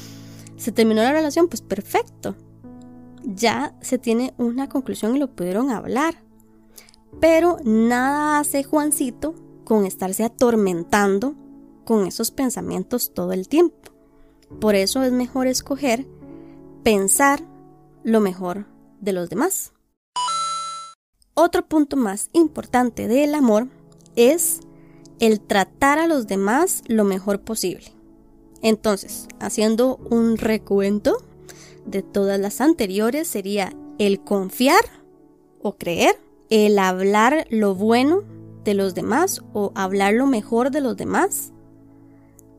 [0.56, 2.34] se terminó la relación, pues perfecto.
[3.24, 6.22] Ya se tiene una conclusión y lo pudieron hablar.
[7.20, 11.34] Pero nada hace Juancito con estarse atormentando
[11.84, 13.92] con esos pensamientos todo el tiempo.
[14.60, 16.06] Por eso es mejor escoger
[16.82, 17.42] pensar
[18.02, 18.66] lo mejor
[19.00, 19.72] de los demás.
[21.38, 23.68] Otro punto más importante del amor
[24.16, 24.60] es
[25.20, 27.92] el tratar a los demás lo mejor posible.
[28.62, 31.18] Entonces, haciendo un recuento
[31.84, 34.80] de todas las anteriores, sería el confiar
[35.60, 36.18] o creer,
[36.48, 38.22] el hablar lo bueno
[38.64, 41.52] de los demás o hablar lo mejor de los demás,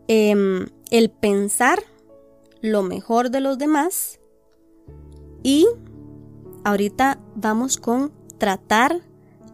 [0.07, 1.81] em, el pensar
[2.61, 4.19] lo mejor de los demás
[5.41, 5.65] y
[6.63, 9.01] ahorita vamos con tratar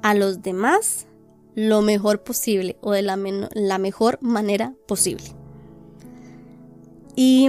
[0.01, 1.07] a los demás
[1.55, 3.17] lo mejor posible o de la,
[3.53, 5.35] la mejor manera posible.
[7.15, 7.47] ¿Y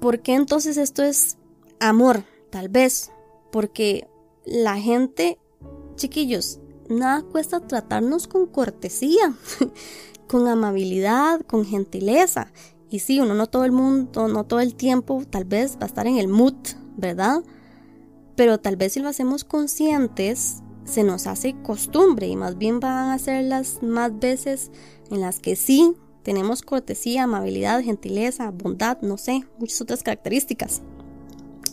[0.00, 1.36] por qué entonces esto es
[1.78, 2.24] amor?
[2.50, 3.10] Tal vez
[3.52, 4.08] porque
[4.44, 5.38] la gente,
[5.96, 9.34] chiquillos, nada cuesta tratarnos con cortesía,
[10.28, 12.52] con amabilidad, con gentileza.
[12.90, 15.86] Y sí, uno no todo el mundo, no todo el tiempo, tal vez va a
[15.86, 16.54] estar en el mood,
[16.96, 17.42] ¿verdad?
[18.38, 23.10] Pero tal vez si lo hacemos conscientes, se nos hace costumbre y más bien van
[23.10, 24.70] a ser las más veces
[25.10, 30.82] en las que sí tenemos cortesía, amabilidad, gentileza, bondad, no sé, muchas otras características.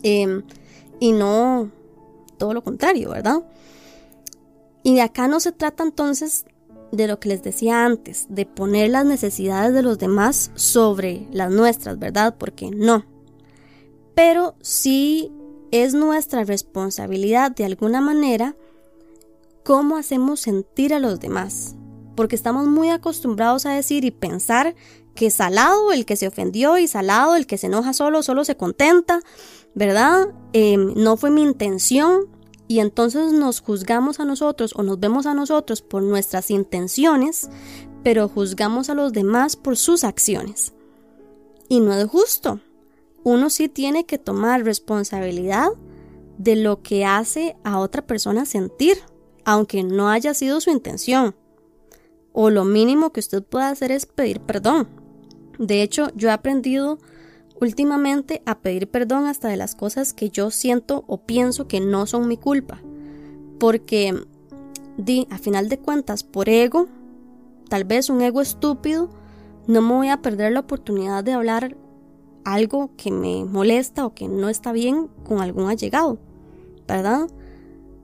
[0.01, 0.41] Em,
[0.99, 1.69] y no
[2.39, 3.43] todo lo contrario, ¿verdad?
[4.81, 6.45] Y de acá no se trata entonces
[6.91, 11.51] de lo que les decía antes, de poner las necesidades de los demás sobre las
[11.51, 12.37] nuestras, ¿verdad?
[12.39, 13.05] Porque no.
[14.15, 15.31] Pero sí
[15.83, 18.55] es nuestra responsabilidad de alguna manera
[19.63, 21.75] cómo hacemos sentir a los demás.
[22.15, 24.75] Porque estamos muy acostumbrados a decir y pensar
[25.15, 28.57] que salado el que se ofendió y salado el que se enoja solo, solo se
[28.57, 29.21] contenta,
[29.73, 30.27] ¿verdad?
[30.53, 32.29] Em, no fue mi intención,
[32.67, 37.49] y entonces nos juzgamos a nosotros o nos vemos a nosotros por nuestras intenciones,
[38.03, 40.73] pero juzgamos a los demás por sus acciones.
[41.69, 42.59] Y no es justo.
[43.25, 45.69] Uno sí tiene que tomar responsabilidad
[46.37, 48.99] de lo que hace a otra persona sentir,
[49.45, 51.35] aunque no haya sido su intención.
[52.33, 54.87] O lo mínimo que usted puede hacer es pedir perdón.
[55.57, 56.99] De hecho, yo he aprendido
[57.59, 62.05] últimamente a pedir perdón hasta de las cosas que yo siento o pienso que no
[62.05, 62.79] son mi culpa.
[63.59, 64.13] Porque,
[64.97, 66.85] di, a final de cuentas, por ego,
[67.69, 69.09] tal vez un ego estúpido,
[69.65, 71.75] no me voy a perder la oportunidad de hablar
[72.45, 76.17] algo que me molesta o que no está bien con algún allegado,
[76.87, 77.27] ¿verdad?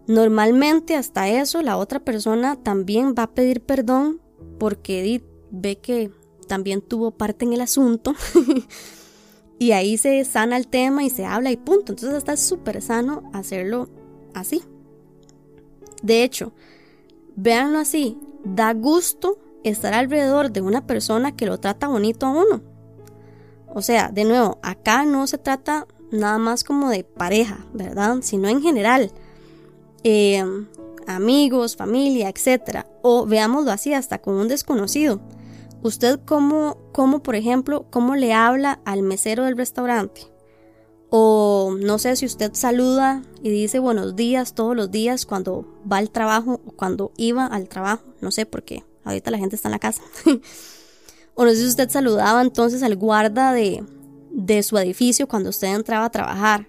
[0.07, 4.19] Normalmente hasta eso la otra persona también va a pedir perdón
[4.59, 6.11] porque ve que
[6.47, 8.13] también tuvo parte en el asunto
[9.61, 11.91] Y ahí se sana el tema y se habla y punto.
[11.91, 13.89] Entonces está súper sano hacerlo
[14.33, 14.63] así.
[16.01, 16.51] De hecho,
[17.35, 22.63] véanlo así, da gusto estar alrededor de una persona que lo trata bonito a uno.
[23.73, 28.17] O sea, de nuevo, acá no se trata nada más como de pareja, ¿verdad?
[28.21, 29.11] Sino en general.
[30.03, 30.43] Eh,
[31.07, 32.85] amigos, familia, etc.
[33.01, 35.21] O veámoslo así, hasta con un desconocido.
[35.83, 40.27] Usted cómo, cómo, por ejemplo, cómo le habla al mesero del restaurante.
[41.09, 45.97] O no sé si usted saluda y dice buenos días todos los días cuando va
[45.97, 48.03] al trabajo o cuando iba al trabajo.
[48.21, 48.85] No sé por qué.
[49.03, 50.03] Ahorita la gente está en la casa.
[51.41, 53.83] o no sé si usted saludaba entonces al guarda de,
[54.31, 56.67] de su edificio cuando usted entraba a trabajar.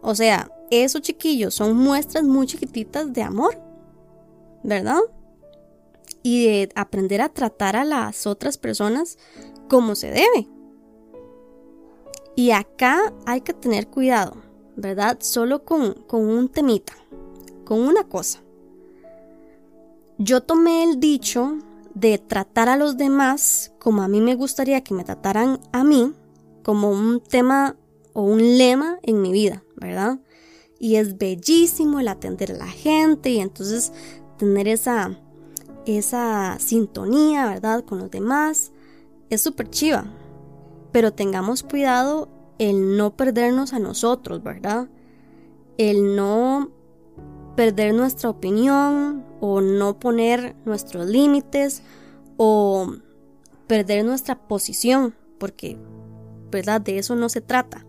[0.00, 3.60] O sea, esos chiquillos son muestras muy chiquititas de amor.
[4.62, 5.00] ¿Verdad?
[6.24, 9.18] y de aprender a tratar a las otras personas
[9.68, 10.48] como se debe.
[12.34, 14.38] Y acá hay que tener cuidado,
[14.74, 15.18] ¿verdad?
[15.20, 16.94] Solo con, con un temita,
[17.64, 18.40] con una cosa.
[20.16, 21.58] Yo tomé el dicho
[21.94, 26.12] de tratar a los demás como a mí me gustaría que me trataran a mí,
[26.62, 27.76] como un tema
[28.12, 30.18] o un lema en mi vida, ¿verdad?
[30.78, 33.92] Y es bellísimo el atender a la gente y entonces
[34.38, 35.18] tener esa,
[35.86, 37.84] esa sintonía, ¿verdad?
[37.84, 38.72] Con los demás.
[39.30, 40.04] Es súper chiva.
[40.92, 42.28] Pero tengamos cuidado
[42.58, 44.88] el no perdernos a nosotros, ¿verdad?
[45.76, 46.70] El no
[47.56, 51.82] perder nuestra opinión o no poner nuestros límites
[52.36, 52.94] o
[53.66, 55.76] perder nuestra posición, porque,
[56.50, 56.80] ¿verdad?
[56.80, 57.84] De eso no se trata.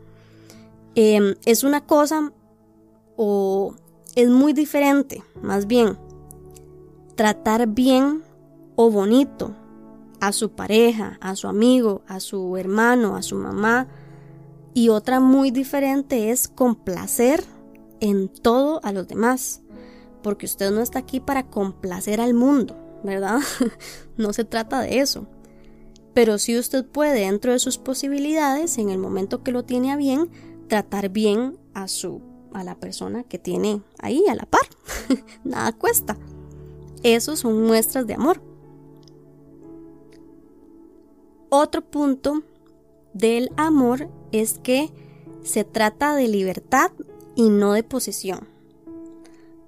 [0.95, 2.31] Em, es una cosa
[3.17, 3.75] o
[4.15, 5.97] es muy diferente, más bien,
[7.15, 8.23] tratar bien
[8.75, 9.53] o bonito
[10.19, 13.87] a su pareja, a su amigo, a su hermano, a su mamá.
[14.73, 17.43] Y otra muy diferente es complacer
[17.99, 19.61] en todo a los demás.
[20.21, 23.39] Porque usted no está aquí para complacer al mundo, ¿verdad?
[24.17, 25.27] no se trata de eso.
[26.13, 29.97] Pero si usted puede, dentro de sus posibilidades, en el momento que lo tiene a
[29.97, 30.29] bien,
[30.67, 32.21] tratar bien a su
[32.55, 34.61] a la persona que tiene ahí a la par.
[35.43, 36.17] Nada cuesta.
[37.03, 38.41] Esos son muestras de amor.
[41.49, 42.43] Otro punto
[43.13, 44.89] del amor es que
[45.43, 46.91] se trata de libertad
[47.35, 48.47] y no de posesión.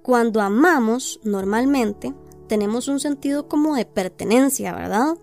[0.02, 2.14] Cuando amamos, normalmente,
[2.48, 5.18] tenemos un sentido como de pertenencia, ¿verdad?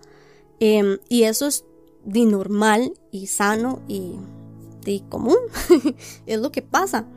[0.59, 1.65] Em, y eso es
[2.03, 4.15] de normal y sano y,
[4.85, 5.37] y común.
[6.25, 7.07] es lo que pasa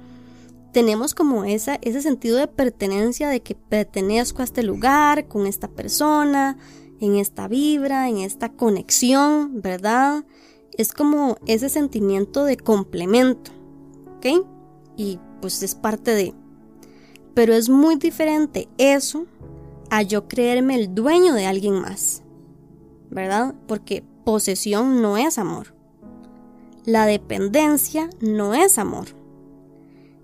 [0.72, 5.68] tenemos como esa, ese sentido de pertenencia, de que pertenezco a este lugar, con esta
[5.68, 6.56] persona,
[7.00, 10.24] en esta vibra, en esta conexión, ¿verdad?
[10.76, 13.50] Es como ese sentimiento de complemento,
[14.16, 14.46] ¿ok?
[14.96, 16.34] Y pues es parte de...
[17.34, 19.26] Pero es muy diferente eso
[19.90, 22.22] a yo creerme el dueño de alguien más,
[23.10, 23.54] ¿verdad?
[23.66, 25.74] Porque posesión no es amor.
[26.84, 29.08] La dependencia no es amor.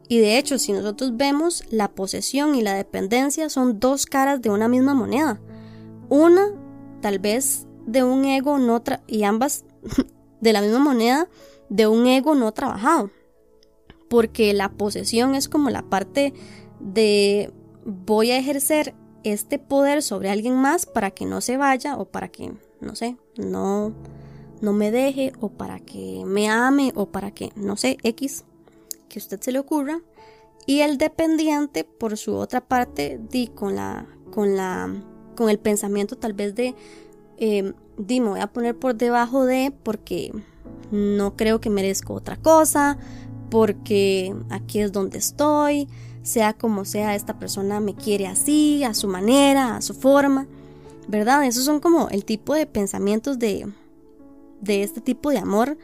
[0.08, 4.50] Y de hecho, si nosotros vemos, la posesión y la dependencia son dos caras de
[4.50, 5.40] una misma moneda.
[6.08, 6.48] Una,
[7.00, 9.64] tal vez, de un ego no y ambas
[10.40, 11.28] de la misma moneda
[11.68, 13.10] de un ego no trabajado.
[14.14, 16.34] Porque la posesión es como la parte
[16.78, 17.52] de
[17.84, 18.94] voy a ejercer
[19.24, 23.16] este poder sobre alguien más para que no se vaya o para que, no sé,
[23.36, 23.92] no,
[24.60, 28.44] no me deje o para que me ame o para que, no sé, X,
[29.08, 30.00] que usted se le ocurra.
[30.64, 34.94] Y el dependiente, por su otra parte, di con la, con la,
[35.34, 36.76] con el pensamiento tal vez de,
[37.38, 40.30] eh, di, me voy a poner por debajo de porque
[40.90, 42.98] no creo que merezco otra cosa,
[43.50, 45.88] porque aquí es donde estoy,
[46.22, 50.46] sea como sea, esta persona me quiere así, a su manera, a su forma,
[51.08, 51.44] ¿verdad?
[51.44, 53.66] Esos son como el tipo de pensamientos de,
[54.60, 55.76] de este tipo de amor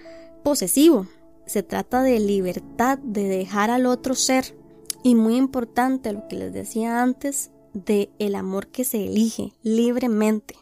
[0.43, 1.07] posesivo.
[1.47, 4.57] Se trata de libertad, de dejar al otro ser.
[5.03, 10.57] Y muy importante lo que les decía antes, de el amor que se elige libremente.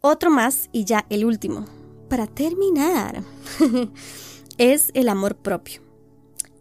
[0.00, 1.64] Otro más y ya el último.
[2.08, 3.22] Para terminar,
[4.58, 5.80] es el amor propio.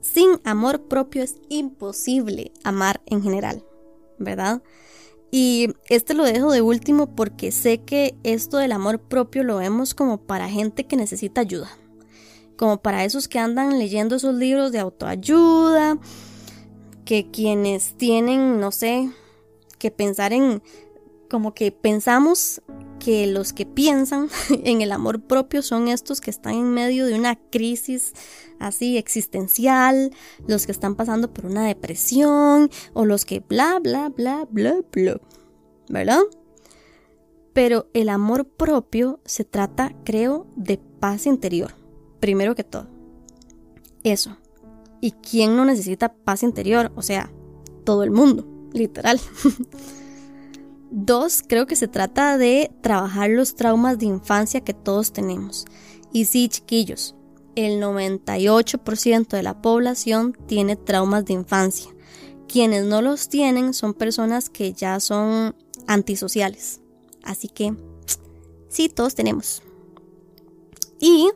[0.01, 3.63] Sin amor propio es imposible amar en general,
[4.17, 4.61] ¿verdad?
[5.31, 9.93] Y este lo dejo de último porque sé que esto del amor propio lo vemos
[9.93, 11.69] como para gente que necesita ayuda,
[12.55, 15.97] como para esos que andan leyendo esos libros de autoayuda,
[17.03, 19.11] que quienes tienen, no sé,
[19.77, 20.63] que pensar en,
[21.29, 22.61] como que pensamos
[22.99, 24.29] que los que piensan
[24.63, 28.13] en el amor propio son estos que están en medio de una crisis
[28.59, 30.11] así existencial,
[30.47, 35.21] los que están pasando por una depresión o los que bla, bla, bla, bla, bla,
[35.89, 36.21] ¿verdad?
[37.53, 41.73] Pero el amor propio se trata, creo, de paz interior,
[42.19, 42.87] primero que todo.
[44.03, 44.37] Eso.
[44.99, 46.91] ¿Y quién no necesita paz interior?
[46.95, 47.31] O sea,
[47.83, 49.19] todo el mundo, literal.
[50.91, 55.65] Dos, creo que se trata de trabajar los traumas de infancia que todos tenemos.
[56.13, 57.15] Y sí, chiquillos,
[57.55, 61.91] el 98% de la población tiene traumas de infancia.
[62.47, 65.55] Quienes no los tienen son personas que ya son
[65.87, 66.81] antisociales.
[67.23, 67.73] Así que,
[68.69, 69.63] sí, todos tenemos.
[70.99, 71.29] Y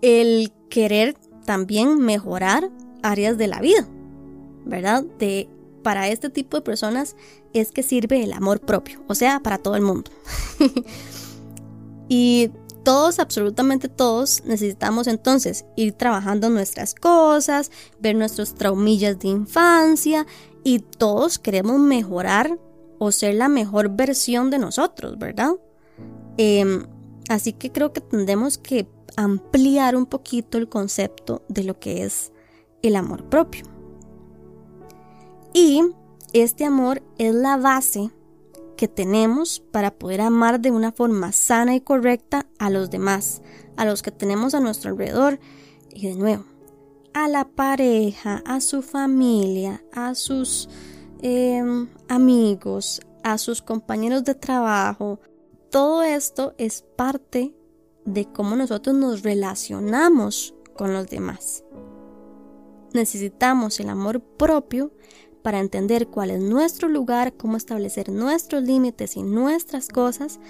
[0.00, 2.70] el querer también mejorar
[3.02, 3.86] áreas de la vida,
[4.64, 5.04] ¿verdad?
[5.18, 5.48] De
[5.82, 7.16] para este tipo de personas
[7.52, 10.10] es que sirve el amor propio, o sea, para todo el mundo.
[12.08, 12.50] y
[12.82, 17.70] todos, absolutamente todos, necesitamos entonces ir trabajando nuestras cosas,
[18.00, 20.26] ver nuestros traumillas de infancia
[20.64, 22.58] y todos queremos mejorar
[22.98, 25.52] o ser la mejor versión de nosotros, ¿verdad?
[26.36, 26.86] Em,
[27.28, 32.32] así que creo que tendremos que ampliar un poquito el concepto de lo que es
[32.82, 33.71] el amor propio.
[35.52, 35.82] Y
[36.32, 38.10] este amor es la base
[38.76, 43.42] que tenemos para poder amar de una forma sana y correcta a los demás,
[43.76, 45.38] a los que tenemos a nuestro alrededor.
[45.90, 46.44] Y de nuevo,
[47.12, 50.68] a la pareja, a su familia, a sus
[51.20, 55.20] em, amigos, a sus compañeros de trabajo.
[55.70, 57.54] Todo esto es parte
[58.04, 61.62] de cómo nosotros nos relacionamos con los demás.
[62.92, 64.92] Necesitamos el amor propio
[65.42, 70.40] para entender cuál es nuestro lugar, cómo establecer nuestros límites y nuestras cosas,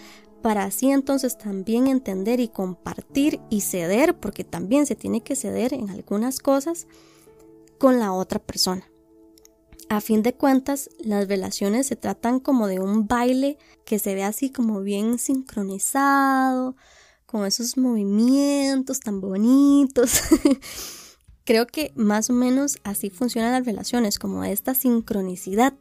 [0.42, 5.72] para así entonces también entender y compartir y ceder, porque también se tiene que ceder
[5.72, 6.86] en algunas cosas
[7.78, 8.84] con la otra persona.
[9.88, 14.24] A fin de cuentas, las relaciones se tratan como de un baile que se ve
[14.24, 16.76] así como bien sincronizado,
[17.26, 20.20] con esos movimientos tan bonitos.
[21.44, 25.74] Creo que más o menos así funcionan las relaciones, como esta sincronicidad.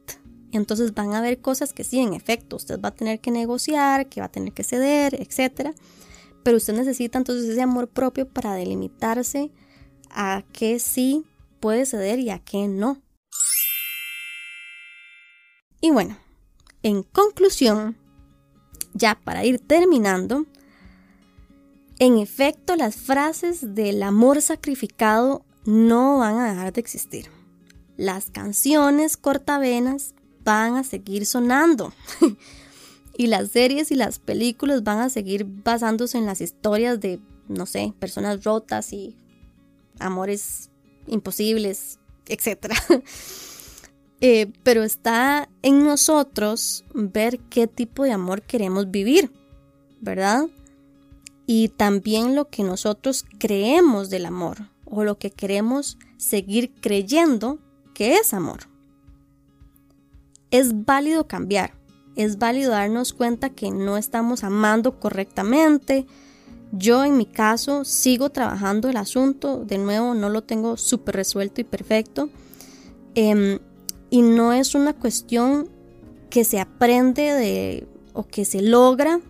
[0.52, 4.10] Entonces van a haber cosas que sí, en efecto, usted va a tener que negociar,
[4.10, 5.76] que va a tener que ceder, etc.
[6.44, 9.52] Pero usted necesita entonces ese amor propio para delimitarse
[10.10, 11.26] a qué sí
[11.60, 13.02] puede ceder y a qué no.
[15.80, 16.18] Y bueno,
[16.84, 17.98] en conclusión,
[18.94, 20.46] ya para ir terminando,
[22.00, 27.28] en efecto las frases del amor sacrificado no van a dejar de existir.
[27.98, 31.94] Las canciones cortavenas van a seguir sonando.
[33.18, 37.66] y las series y las películas van a seguir basándose en las historias de, no
[37.66, 39.16] sé, personas rotas y
[40.00, 40.70] amores
[41.08, 42.74] imposibles, etc.
[44.24, 49.32] Eh, pero está en nosotros ver qué tipo de amor queremos vivir,
[50.00, 50.46] ¿verdad?
[51.48, 57.60] Y también lo que nosotros creemos del amor o lo que queremos seguir creyendo
[57.94, 58.68] que es amor.
[60.52, 61.74] Es válido cambiar,
[62.16, 66.06] es válido darnos cuenta que no estamos amando correctamente.
[66.74, 71.62] Yo en mi caso sigo trabajando el asunto, de nuevo no lo tengo súper resuelto
[71.62, 72.30] y perfecto,
[73.16, 73.60] em,
[74.14, 75.70] Y no es una cuestión
[76.30, 79.22] que se aprende de o que se logra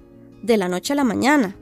[0.42, 1.56] de la noche a la mañana.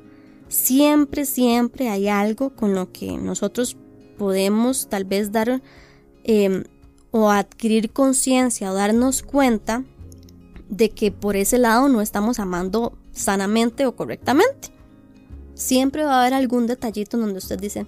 [0.47, 3.76] Siempre, siempre hay algo con lo que nosotros
[4.20, 5.63] podemos tal vez dar
[6.24, 6.63] em,
[7.09, 9.84] o adquirir conciencia o darnos cuenta
[10.70, 14.70] de que por ese lado no estamos amando sanamente o correctamente.
[15.55, 17.88] Siempre va a haber algún detallito donde usted dice,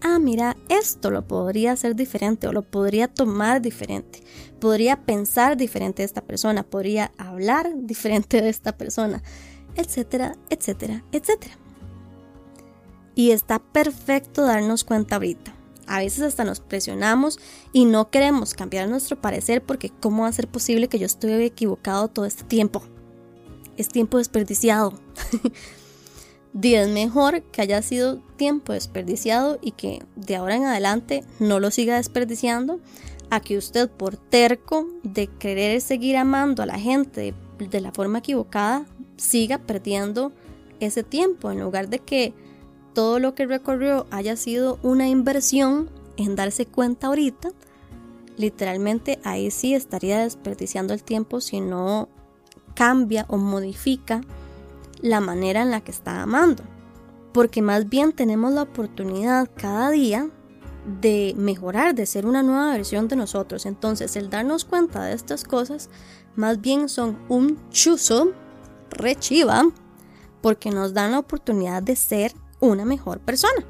[0.00, 4.22] ah, mira, esto lo podría hacer diferente o lo podría tomar diferente,
[4.60, 9.22] podría pensar diferente de esta persona, podría hablar diferente de esta persona,
[9.76, 11.58] etcétera, etcétera, etcétera.
[13.14, 15.61] Y está perfecto darnos cuenta ahorita.
[15.92, 17.38] A veces hasta nos presionamos
[17.70, 21.44] y no queremos cambiar nuestro parecer porque ¿cómo va a ser posible que yo estuve
[21.44, 22.82] equivocado todo este tiempo?
[23.76, 24.94] Es tiempo desperdiciado.
[26.62, 31.70] es mejor que haya sido tiempo desperdiciado y que de ahora en adelante no lo
[31.70, 32.80] siga desperdiciando
[33.28, 38.20] a que usted por terco de querer seguir amando a la gente de la forma
[38.20, 38.86] equivocada
[39.18, 40.32] siga perdiendo
[40.80, 42.32] ese tiempo en lugar de que
[42.92, 47.50] todo lo que recorrió haya sido una inversión en darse cuenta ahorita,
[48.36, 52.08] literalmente ahí sí estaría desperdiciando el tiempo si no
[52.74, 54.22] cambia o modifica
[55.00, 56.62] la manera en la que está amando.
[57.32, 60.28] Porque más bien tenemos la oportunidad cada día
[61.00, 63.66] de mejorar, de ser una nueva versión de nosotros.
[63.66, 65.88] Entonces, el darnos cuenta de estas cosas,
[66.36, 68.32] más bien son un chuzo
[68.90, 69.64] rechiva,
[70.40, 73.66] porque nos dan la oportunidad de ser una mejor persona.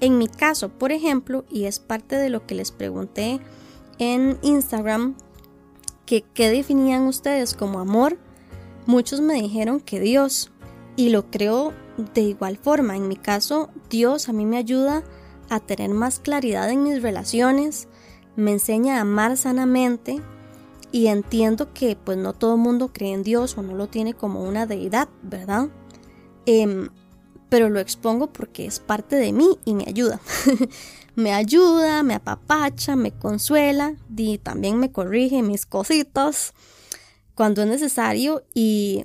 [0.00, 3.40] En mi caso, por ejemplo, y es parte de lo que les pregunté
[3.98, 5.14] en Instagram,
[6.06, 8.18] que qué definían ustedes como amor,
[8.86, 10.50] muchos me dijeron que Dios,
[10.96, 11.72] y lo creo
[12.14, 12.96] de igual forma.
[12.96, 15.04] En mi caso, Dios a mí me ayuda
[15.48, 17.88] a tener más claridad en mis relaciones,
[18.34, 20.20] me enseña a amar sanamente
[20.90, 24.42] y entiendo que pues no todo mundo cree en Dios o no lo tiene como
[24.42, 25.68] una deidad, ¿verdad?
[26.46, 26.88] Em,
[27.52, 30.22] pero lo expongo porque es parte de mí y me ayuda.
[31.14, 36.54] me ayuda, me apapacha, me consuela y también me corrige mis cositas
[37.34, 39.04] cuando es necesario y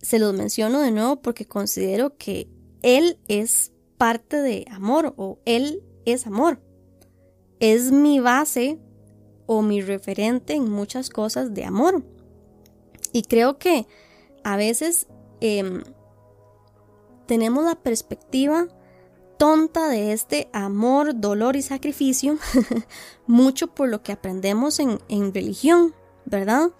[0.00, 2.48] se los menciono de nuevo porque considero que
[2.82, 6.62] Él es parte de amor o Él es amor.
[7.58, 8.78] Es mi base
[9.46, 12.04] o mi referente en muchas cosas de amor.
[13.12, 13.88] Y creo que
[14.44, 15.08] a veces
[15.40, 15.82] em,
[17.32, 18.66] tenemos la perspectiva
[19.38, 22.36] tonta de este amor, dolor y sacrificio,
[23.26, 25.94] mucho por lo que aprendemos en, religión,
[26.26, 26.72] ¿verdad?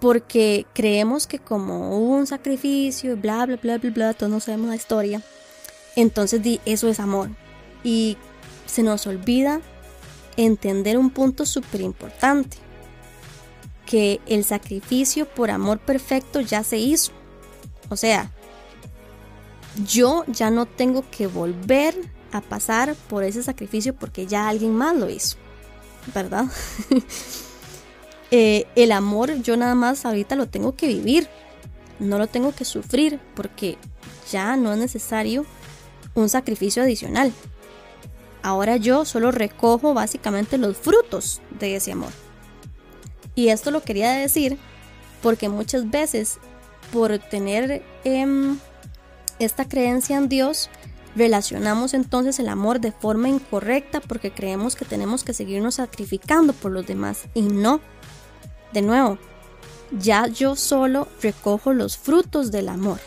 [0.00, 4.70] Porque creemos que como hubo un sacrificio, bla, bla, bla, bla, bla, todos no sabemos
[4.70, 5.22] la historia,
[5.94, 7.30] entonces eso es amor.
[7.84, 8.16] Y
[8.66, 9.60] se nos olvida
[10.36, 12.56] entender un punto súper importante,
[13.86, 17.12] que el sacrificio por amor perfecto ya se hizo.
[17.88, 18.32] O sea,
[19.84, 21.94] yo ya no tengo que volver
[22.32, 25.36] a pasar por ese sacrificio porque ya alguien más lo hizo,
[26.14, 26.46] ¿verdad?
[28.32, 31.28] Eh, el amor yo nada más ahorita lo tengo que vivir,
[32.00, 33.78] no lo tengo que sufrir porque
[34.32, 35.46] ya no es necesario
[36.14, 37.32] un sacrificio adicional.
[38.42, 42.10] Ahora yo solo recojo básicamente los frutos de ese amor.
[43.36, 44.58] Y esto lo quería decir
[45.22, 46.38] porque muchas veces
[46.92, 48.58] por tener em,
[49.38, 50.70] esta creencia en Dios,
[51.16, 56.72] relacionamos entonces el amor de forma incorrecta porque creemos que tenemos que seguirnos sacrificando por
[56.72, 57.80] los demás y no.
[58.72, 59.18] De nuevo,
[59.98, 63.00] ya yo solo recojo los frutos del amor.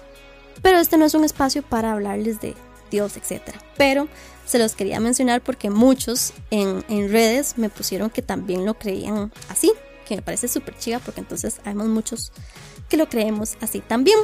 [0.62, 2.56] Pero este no es un espacio para hablarles de
[2.90, 3.56] Dios, etc.
[3.78, 4.08] Pero
[4.46, 9.32] se los quería mencionar porque muchos en, en redes me pusieron que también lo creían
[9.48, 9.72] así,
[10.08, 12.32] que me parece súper chiva porque entonces hay muchos
[12.90, 14.18] que lo creemos así también.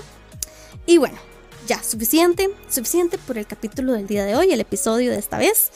[0.87, 1.17] Y bueno,
[1.65, 5.71] ya, suficiente, suficiente por el capítulo del día de hoy, el episodio de esta vez.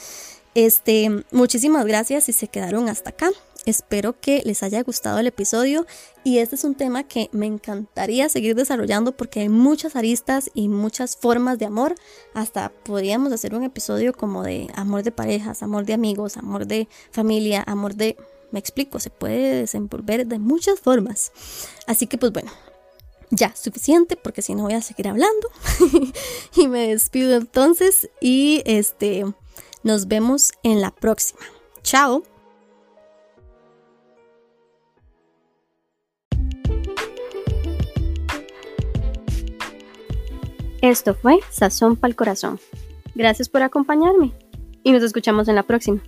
[0.54, 3.30] Este, muchísimas gracias si se quedaron hasta acá.
[3.66, 5.86] Espero que les haya gustado el episodio
[6.24, 10.68] y este es un tema que me encantaría seguir desarrollando porque hay muchas aristas y
[10.68, 11.94] muchas formas de amor.
[12.34, 16.88] Hasta podríamos hacer un episodio como de amor de parejas, amor de amigos, amor de
[17.10, 18.16] familia, amor de...
[18.50, 21.30] Me explico, se puede desenvolver de muchas formas.
[21.86, 22.50] Así que pues bueno,
[23.30, 25.48] ya, suficiente porque si no voy a seguir hablando.
[26.56, 29.24] y me despido entonces y este
[29.82, 31.40] nos vemos en la próxima.
[31.82, 32.22] Chao.
[40.82, 42.58] Esto fue Sazón para el Corazón.
[43.14, 44.32] Gracias por acompañarme
[44.82, 46.00] y nos escuchamos en la próxima.